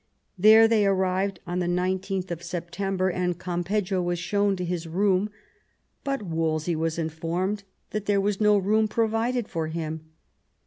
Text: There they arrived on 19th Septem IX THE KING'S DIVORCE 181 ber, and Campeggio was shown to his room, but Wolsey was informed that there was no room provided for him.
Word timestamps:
There 0.35 0.67
they 0.67 0.83
arrived 0.87 1.41
on 1.45 1.59
19th 1.59 1.61
Septem 1.61 1.75
IX 1.95 2.01
THE 2.01 2.05
KING'S 2.07 2.25
DIVORCE 2.25 2.81
181 2.81 2.97
ber, 2.97 3.09
and 3.11 3.37
Campeggio 3.39 4.01
was 4.01 4.17
shown 4.17 4.55
to 4.55 4.65
his 4.65 4.87
room, 4.87 5.29
but 6.03 6.23
Wolsey 6.23 6.75
was 6.75 6.97
informed 6.97 7.63
that 7.91 8.07
there 8.07 8.19
was 8.19 8.41
no 8.41 8.57
room 8.57 8.87
provided 8.87 9.47
for 9.47 9.67
him. 9.67 10.09